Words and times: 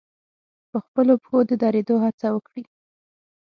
په 0.69 0.77
خپلو 0.85 1.13
پښو 1.21 1.37
د 1.49 1.51
درېدو 1.63 1.95
هڅه 2.05 2.27
وکړي. 2.31 2.63